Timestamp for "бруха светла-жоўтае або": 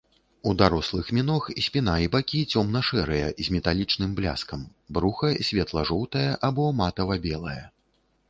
4.97-6.65